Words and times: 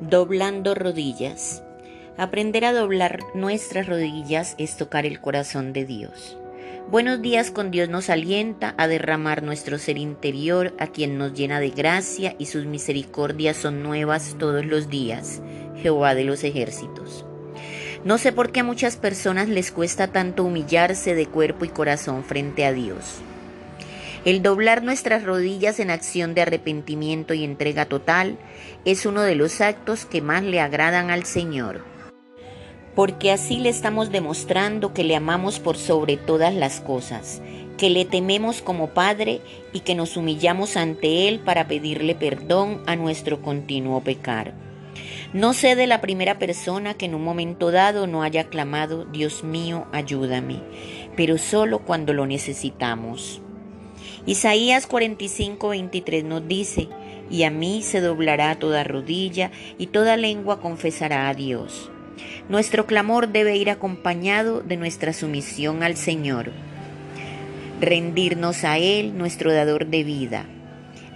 Doblando 0.00 0.74
rodillas. 0.74 1.62
Aprender 2.18 2.66
a 2.66 2.74
doblar 2.74 3.20
nuestras 3.34 3.86
rodillas 3.86 4.54
es 4.58 4.76
tocar 4.76 5.06
el 5.06 5.22
corazón 5.22 5.72
de 5.72 5.86
Dios. 5.86 6.36
Buenos 6.90 7.22
días 7.22 7.50
con 7.50 7.70
Dios 7.70 7.88
nos 7.88 8.10
alienta 8.10 8.74
a 8.76 8.88
derramar 8.88 9.42
nuestro 9.42 9.78
ser 9.78 9.96
interior 9.96 10.74
a 10.78 10.88
quien 10.88 11.16
nos 11.16 11.32
llena 11.32 11.60
de 11.60 11.70
gracia 11.70 12.36
y 12.38 12.44
sus 12.44 12.66
misericordias 12.66 13.56
son 13.56 13.82
nuevas 13.82 14.36
todos 14.38 14.66
los 14.66 14.90
días. 14.90 15.40
Jehová 15.80 16.14
de 16.14 16.24
los 16.24 16.44
ejércitos. 16.44 17.24
No 18.04 18.18
sé 18.18 18.32
por 18.32 18.52
qué 18.52 18.60
a 18.60 18.64
muchas 18.64 18.96
personas 18.96 19.48
les 19.48 19.72
cuesta 19.72 20.08
tanto 20.08 20.44
humillarse 20.44 21.14
de 21.14 21.24
cuerpo 21.24 21.64
y 21.64 21.70
corazón 21.70 22.22
frente 22.22 22.66
a 22.66 22.74
Dios. 22.74 23.22
El 24.26 24.42
doblar 24.42 24.82
nuestras 24.82 25.22
rodillas 25.22 25.78
en 25.78 25.88
acción 25.88 26.34
de 26.34 26.42
arrepentimiento 26.42 27.32
y 27.32 27.44
entrega 27.44 27.84
total 27.84 28.36
es 28.84 29.06
uno 29.06 29.22
de 29.22 29.36
los 29.36 29.60
actos 29.60 30.04
que 30.04 30.20
más 30.20 30.42
le 30.42 30.58
agradan 30.58 31.12
al 31.12 31.24
Señor, 31.24 31.84
porque 32.96 33.30
así 33.30 33.58
le 33.58 33.68
estamos 33.68 34.10
demostrando 34.10 34.92
que 34.92 35.04
le 35.04 35.14
amamos 35.14 35.60
por 35.60 35.76
sobre 35.76 36.16
todas 36.16 36.52
las 36.52 36.80
cosas, 36.80 37.40
que 37.78 37.88
le 37.88 38.04
tememos 38.04 38.62
como 38.62 38.88
Padre 38.94 39.42
y 39.72 39.80
que 39.80 39.94
nos 39.94 40.16
humillamos 40.16 40.76
ante 40.76 41.28
Él 41.28 41.38
para 41.38 41.68
pedirle 41.68 42.16
perdón 42.16 42.82
a 42.86 42.96
nuestro 42.96 43.40
continuo 43.42 44.00
pecar. 44.00 44.54
No 45.34 45.54
sé 45.54 45.76
de 45.76 45.86
la 45.86 46.00
primera 46.00 46.36
persona 46.40 46.94
que 46.94 47.06
en 47.06 47.14
un 47.14 47.22
momento 47.22 47.70
dado 47.70 48.08
no 48.08 48.24
haya 48.24 48.48
clamado, 48.48 49.04
Dios 49.04 49.44
mío, 49.44 49.86
ayúdame, 49.92 50.64
pero 51.16 51.38
solo 51.38 51.78
cuando 51.84 52.12
lo 52.12 52.26
necesitamos. 52.26 53.40
Isaías 54.26 54.86
45, 54.86 55.68
23 55.68 56.24
nos 56.24 56.46
dice, 56.46 56.88
y 57.30 57.42
a 57.42 57.50
mí 57.50 57.82
se 57.82 58.00
doblará 58.00 58.54
toda 58.58 58.84
rodilla 58.84 59.50
y 59.78 59.88
toda 59.88 60.16
lengua 60.16 60.60
confesará 60.60 61.28
a 61.28 61.34
Dios. 61.34 61.90
Nuestro 62.48 62.86
clamor 62.86 63.28
debe 63.28 63.56
ir 63.56 63.70
acompañado 63.70 64.60
de 64.62 64.76
nuestra 64.76 65.12
sumisión 65.12 65.82
al 65.82 65.96
Señor, 65.96 66.52
rendirnos 67.80 68.64
a 68.64 68.78
Él, 68.78 69.18
nuestro 69.18 69.52
dador 69.52 69.86
de 69.86 70.04
vida. 70.04 70.46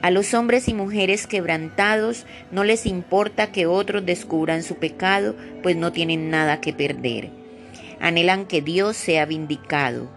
A 0.00 0.10
los 0.10 0.32
hombres 0.32 0.68
y 0.68 0.74
mujeres 0.74 1.26
quebrantados 1.26 2.24
no 2.52 2.62
les 2.62 2.86
importa 2.86 3.50
que 3.50 3.66
otros 3.66 4.06
descubran 4.06 4.62
su 4.62 4.76
pecado, 4.76 5.34
pues 5.62 5.76
no 5.76 5.92
tienen 5.92 6.30
nada 6.30 6.60
que 6.60 6.72
perder. 6.72 7.30
Anhelan 8.00 8.46
que 8.46 8.62
Dios 8.62 8.96
sea 8.96 9.26
vindicado. 9.26 10.08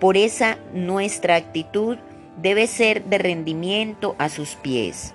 Por 0.00 0.18
esa 0.18 0.58
nuestra 0.74 1.36
actitud 1.36 1.96
debe 2.40 2.66
ser 2.66 3.04
de 3.04 3.18
rendimiento 3.18 4.16
a 4.18 4.28
sus 4.28 4.54
pies. 4.56 5.14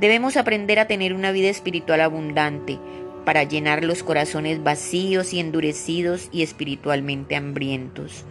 Debemos 0.00 0.36
aprender 0.36 0.78
a 0.78 0.86
tener 0.86 1.14
una 1.14 1.32
vida 1.32 1.48
espiritual 1.48 2.00
abundante 2.00 2.78
para 3.24 3.44
llenar 3.44 3.84
los 3.84 4.02
corazones 4.02 4.62
vacíos 4.62 5.32
y 5.32 5.40
endurecidos 5.40 6.28
y 6.32 6.42
espiritualmente 6.42 7.36
hambrientos, 7.36 8.24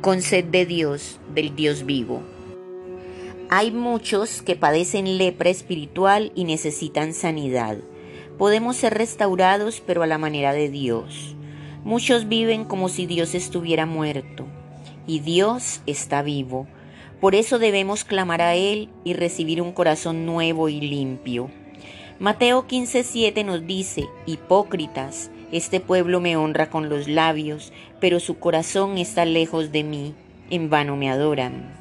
con 0.00 0.22
sed 0.22 0.44
de 0.46 0.66
Dios, 0.66 1.20
del 1.34 1.54
Dios 1.54 1.86
vivo. 1.86 2.22
Hay 3.50 3.70
muchos 3.70 4.42
que 4.42 4.56
padecen 4.56 5.18
lepra 5.18 5.50
espiritual 5.50 6.32
y 6.34 6.44
necesitan 6.44 7.12
sanidad. 7.14 7.78
Podemos 8.38 8.76
ser 8.76 8.94
restaurados 8.94 9.80
pero 9.86 10.02
a 10.02 10.06
la 10.06 10.18
manera 10.18 10.52
de 10.52 10.68
Dios. 10.68 11.36
Muchos 11.84 12.28
viven 12.28 12.64
como 12.64 12.88
si 12.88 13.06
Dios 13.06 13.34
estuviera 13.34 13.86
muerto 13.86 14.46
y 15.06 15.20
Dios 15.20 15.82
está 15.86 16.22
vivo 16.22 16.66
por 17.20 17.34
eso 17.34 17.58
debemos 17.58 18.04
clamar 18.04 18.42
a 18.42 18.54
Él 18.54 18.88
y 19.04 19.14
recibir 19.14 19.62
un 19.62 19.72
corazón 19.72 20.26
nuevo 20.26 20.68
y 20.68 20.80
limpio. 20.80 21.50
Mateo 22.18 22.66
15:7 22.66 23.44
nos 23.44 23.66
dice, 23.66 24.04
Hipócritas, 24.26 25.30
este 25.52 25.80
pueblo 25.80 26.20
me 26.20 26.36
honra 26.36 26.70
con 26.70 26.88
los 26.88 27.08
labios, 27.08 27.72
pero 28.00 28.20
su 28.20 28.38
corazón 28.38 28.98
está 28.98 29.24
lejos 29.24 29.72
de 29.72 29.84
mí, 29.84 30.14
en 30.50 30.70
vano 30.70 30.96
me 30.96 31.10
adoran. 31.10 31.72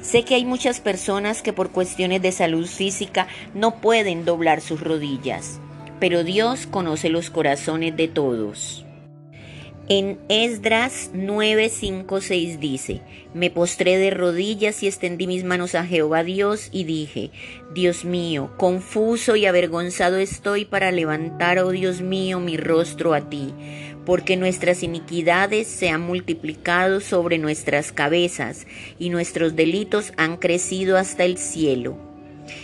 Sé 0.00 0.22
que 0.22 0.34
hay 0.34 0.44
muchas 0.44 0.80
personas 0.80 1.42
que 1.42 1.52
por 1.52 1.70
cuestiones 1.70 2.22
de 2.22 2.32
salud 2.32 2.66
física 2.66 3.26
no 3.54 3.80
pueden 3.80 4.24
doblar 4.24 4.60
sus 4.60 4.80
rodillas, 4.80 5.60
pero 6.00 6.24
Dios 6.24 6.66
conoce 6.66 7.08
los 7.08 7.30
corazones 7.30 7.96
de 7.96 8.08
todos. 8.08 8.84
En 9.90 10.18
Esdras 10.28 11.12
9:5-6 11.14 12.58
dice, 12.58 13.00
Me 13.32 13.48
postré 13.48 13.96
de 13.96 14.10
rodillas 14.10 14.82
y 14.82 14.86
extendí 14.86 15.26
mis 15.26 15.44
manos 15.44 15.74
a 15.74 15.86
Jehová 15.86 16.24
Dios 16.24 16.68
y 16.72 16.84
dije, 16.84 17.30
Dios 17.72 18.04
mío, 18.04 18.50
confuso 18.58 19.34
y 19.34 19.46
avergonzado 19.46 20.18
estoy 20.18 20.66
para 20.66 20.92
levantar, 20.92 21.58
oh 21.60 21.70
Dios 21.70 22.02
mío, 22.02 22.38
mi 22.38 22.58
rostro 22.58 23.14
a 23.14 23.30
ti, 23.30 23.54
porque 24.04 24.36
nuestras 24.36 24.82
iniquidades 24.82 25.68
se 25.68 25.88
han 25.88 26.02
multiplicado 26.02 27.00
sobre 27.00 27.38
nuestras 27.38 27.90
cabezas 27.90 28.66
y 28.98 29.08
nuestros 29.08 29.56
delitos 29.56 30.12
han 30.18 30.36
crecido 30.36 30.98
hasta 30.98 31.24
el 31.24 31.38
cielo. 31.38 31.96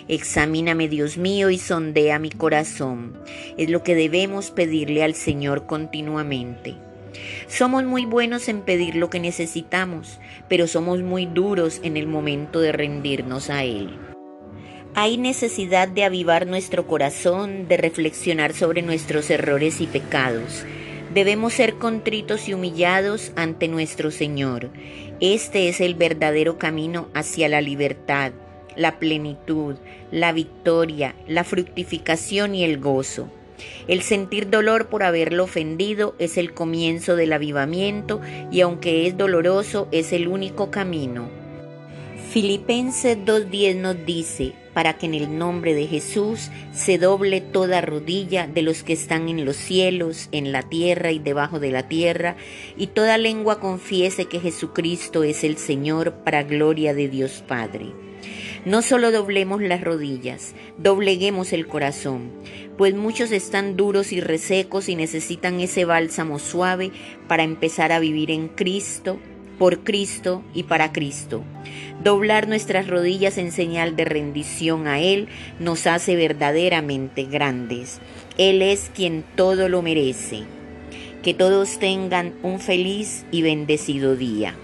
Examíname, 0.09 0.89
Dios 0.89 1.17
mío, 1.17 1.49
y 1.49 1.57
sondea 1.57 2.19
mi 2.19 2.29
corazón. 2.29 3.19
Es 3.57 3.71
lo 3.71 3.83
que 3.83 3.95
debemos 3.95 4.51
pedirle 4.51 5.03
al 5.03 5.15
Señor 5.15 5.65
continuamente. 5.65 6.75
Somos 7.47 7.85
muy 7.85 8.07
buenos 8.07 8.49
en 8.49 8.63
pedir 8.63 8.97
lo 8.97 9.11
que 9.11 9.21
necesitamos, 9.21 10.21
pero 10.49 10.67
somos 10.67 11.03
muy 11.03 11.27
duros 11.27 11.81
en 11.83 11.97
el 11.97 12.07
momento 12.07 12.61
de 12.61 12.73
rendirnos 12.73 13.51
a 13.51 13.65
Él. 13.65 13.99
Hay 14.97 15.19
necesidad 15.19 15.89
de 15.89 16.05
avivar 16.05 16.47
nuestro 16.47 16.87
corazón, 16.87 17.67
de 17.67 17.77
reflexionar 17.77 18.53
sobre 18.53 18.81
nuestros 18.81 19.29
errores 19.29 19.81
y 19.81 19.89
pecados. 19.89 20.65
Debemos 21.13 21.53
ser 21.55 21.75
contritos 21.75 22.49
y 22.49 22.55
humillados 22.55 23.33
ante 23.35 23.67
nuestro 23.67 24.13
Señor. 24.13 24.71
Este 25.21 25.69
es 25.69 25.81
el 25.81 25.95
verdadero 25.97 26.59
camino 26.59 27.09
hacia 27.13 27.49
la 27.49 27.61
libertad, 27.61 28.33
la 28.77 28.99
plenitud, 28.99 29.77
la 30.11 30.33
victoria, 30.33 31.15
la 31.27 31.43
fructificación 31.43 32.55
y 32.55 32.65
el 32.65 32.79
gozo. 32.79 33.29
El 33.89 34.03
sentir 34.03 34.51
dolor 34.51 34.89
por 34.89 35.03
haberlo 35.03 35.45
ofendido 35.45 36.15
es 36.19 36.37
el 36.39 36.55
comienzo 36.55 37.17
del 37.17 37.33
avivamiento 37.33 38.21
y 38.51 38.61
aunque 38.61 39.07
es 39.07 39.17
doloroso 39.17 39.89
es 39.93 40.13
el 40.13 40.29
único 40.29 40.71
camino. 40.71 41.29
Filipenses 42.31 43.17
2.10 43.19 43.77
nos 43.77 44.05
dice, 44.05 44.55
para 44.73 44.99
que 44.99 45.07
en 45.07 45.15
el 45.15 45.39
nombre 45.39 45.73
de 45.73 45.87
Jesús 45.87 46.51
se 46.73 46.99
doble 46.99 47.41
toda 47.41 47.81
rodilla 47.81 48.49
de 48.49 48.63
los 48.63 48.83
que 48.83 48.93
están 48.93 49.29
en 49.29 49.45
los 49.45 49.57
cielos, 49.57 50.29
en 50.33 50.51
la 50.51 50.63
tierra 50.63 51.13
y 51.13 51.21
debajo 51.21 51.61
de 51.61 51.71
la 51.71 51.89
tierra, 51.89 52.37
y 52.77 52.89
toda 52.89 53.17
lengua 53.19 53.61
confiese 53.61 54.27
que 54.27 54.41
Jesucristo 54.41 55.23
es 55.23 55.45
el 55.45 55.59
Señor 55.59 56.13
para 56.25 56.43
gloria 56.43 56.93
de 56.93 57.09
Dios 57.09 57.45
Padre. 57.47 57.93
No 58.65 58.81
solo 58.81 59.13
doblemos 59.13 59.61
las 59.61 59.83
rodillas, 59.83 60.55
dobleguemos 60.79 61.53
el 61.53 61.67
corazón, 61.67 62.31
pues 62.79 62.95
muchos 62.95 63.31
están 63.31 63.77
duros 63.77 64.11
y 64.11 64.23
resecos 64.23 64.89
y 64.89 64.97
necesitan 64.97 65.61
ese 65.61 65.85
bálsamo 65.85 66.39
suave 66.39 66.91
para 67.29 67.43
empezar 67.43 67.93
a 67.93 67.99
vivir 67.99 68.31
en 68.31 68.49
Cristo, 68.49 69.19
por 69.59 69.81
Cristo 69.81 70.43
y 70.55 70.63
para 70.63 70.93
Cristo. 70.93 71.45
Doblar 72.03 72.49
nuestras 72.49 72.89
rodillas 72.89 73.37
en 73.37 73.53
señal 73.53 73.97
de 73.97 74.07
rendición 74.07 74.87
a 74.87 74.99
Él 74.99 75.29
nos 75.61 75.87
hace 75.87 76.17
verdaderamente 76.17 77.25
grandes. 77.25 78.01
Él 78.39 78.63
es 78.63 78.91
quien 78.95 79.25
todo 79.37 79.69
lo 79.69 79.83
merece. 79.83 80.45
Que 81.23 81.35
todos 81.35 81.79
tengan 81.79 82.35
un 82.43 82.61
feliz 82.61 83.27
y 83.31 83.43
bendecido 83.43 84.17
día. 84.17 84.57